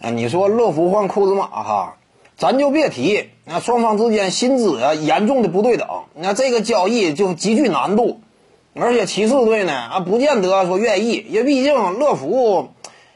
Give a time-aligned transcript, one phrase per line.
[0.00, 1.96] 啊，你说乐福换库兹马哈，
[2.36, 8.20] 咱就别提，那双方之间薪资啊严重的不对等，那这个交易就极具难度。
[8.74, 12.68] 而且骑士队呢啊，不见得说愿意，因为毕竟乐福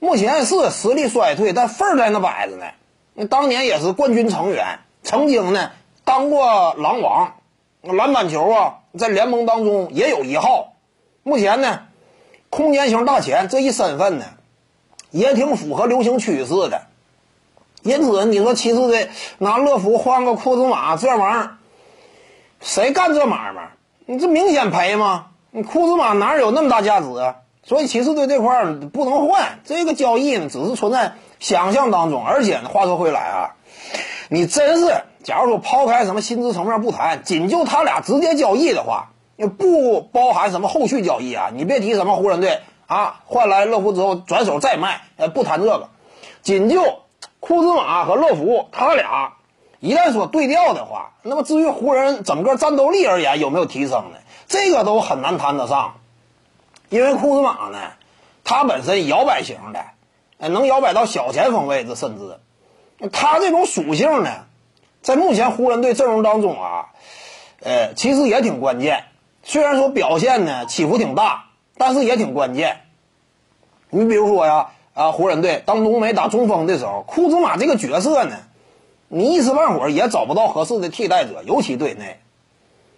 [0.00, 3.26] 目前是实力衰退，但份儿在那摆着呢。
[3.26, 5.70] 当年也是冠军成员，曾经呢
[6.04, 7.34] 当过狼王，
[7.82, 10.72] 篮板球啊在联盟当中也有一号。
[11.22, 11.82] 目前呢，
[12.50, 14.24] 空间型大前这一身份呢，
[15.14, 16.82] 也挺符合流行趋势的。
[17.82, 21.56] 因此，你说骑士队拿乐福换个库兹马这玩意儿，
[22.60, 23.70] 谁干这买卖？
[24.06, 25.26] 你这明显赔吗？
[25.50, 27.36] 你库兹马哪有那么大价值啊？
[27.62, 32.26] 所以骑士队这块儿不能换，这个交易呢只是存在想象当中。
[32.26, 33.54] 而且呢，话说回来啊，
[34.28, 42.60] 你真是假如说抛开什么薪资层面不谈，仅就他俩直接交易的话，也不包含什么后续交易啊，你别提什么湖人队
[42.94, 45.88] 啊换来乐福之后转手再卖，呃，不谈这个，
[46.42, 47.00] 仅就
[47.40, 49.32] 库兹马和乐福他俩
[49.80, 54.18] 一旦说对调的话，那么至于湖人整个战斗力而言有没有提升呢？
[54.46, 55.96] 这个都很难谈得上，
[56.88, 57.78] 因为库兹马呢，
[58.44, 59.84] 他本身摇摆型的，
[60.38, 62.38] 呃，能摇摆到小前锋位置，甚至
[63.10, 64.44] 他这种属性呢，
[65.02, 66.90] 在目前湖人队阵容当中啊，
[67.60, 69.06] 呃，其实也挺关键。
[69.42, 72.82] 虽然说表现呢起伏挺大，但是也挺关键。
[73.96, 78.36] 你比如说呀，啊，湖人队当浓眉打中锋的时候，库兹马这个角色呢，
[79.06, 82.18] 你一时半会儿也找不到合适的替代者，尤其队内。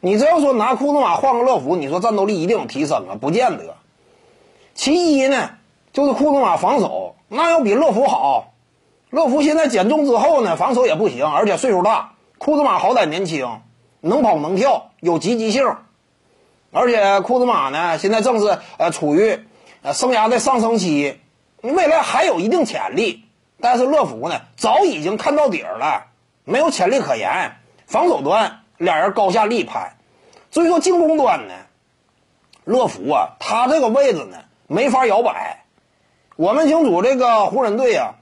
[0.00, 3.14] 你只要说拿库兹马换个乐福，你说战斗力一定有提升啊？
[3.20, 3.76] 不见得。
[4.74, 5.50] 其一呢，
[5.92, 8.48] 就是库兹马防守那要比乐福好。
[9.10, 12.14] 乐福现在减重之后呢，防守也不行，而且岁数大。
[12.38, 13.48] 库兹马好歹年轻，
[14.00, 15.76] 能跑能跳，有积极性。
[16.72, 19.38] 而且库兹马呢，现在正是呃处于
[19.82, 21.20] 呃生涯的上升期，
[21.62, 23.24] 未来还有一定潜力。
[23.60, 26.06] 但是乐福呢，早已经看到底儿了，
[26.44, 27.56] 没有潜力可言。
[27.86, 28.56] 防守端。
[28.78, 29.98] 俩人高下立判，
[30.50, 31.54] 至于说进攻端呢，
[32.64, 34.38] 乐福啊，他这个位置呢
[34.68, 35.64] 没法摇摆。
[36.36, 38.14] 我们清楚这个湖人队啊，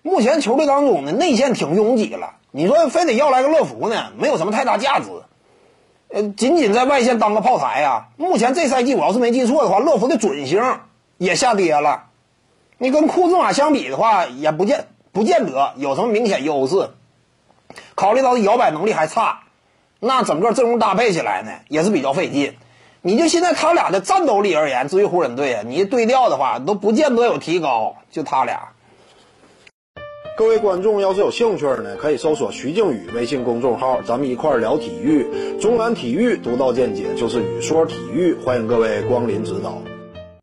[0.00, 5.10] 目前球队当中呢内线挺拥挤了，你说非得要来个乐福呢，没有什么太大价值。
[6.08, 8.06] 呃，仅仅在外线当个炮台呀。
[8.16, 10.62] 目前这赛季我要是没记错的话，乐福的准星
[11.18, 12.04] 也下跌了。
[12.78, 16.90] 你跟库兹马相比的话，也不见不见得有什么明显优势。
[17.94, 19.40] 考虑到摇摆能力还差。
[19.98, 22.54] 那整个阵容搭配起来呢，也是比较费劲。
[23.00, 27.96] 你就现在他俩的战斗力而言，至于湖人队啊，你对调的话，都不见得有提高。
[28.10, 28.68] 就他俩。
[30.36, 35.56] 各位观众要是有兴趣呢，可以搜索徐静宇微信公众号，咱们一块儿聊体育。
[35.58, 39.95] 中南体育独到见解就是语说体育，欢迎各位光临指导。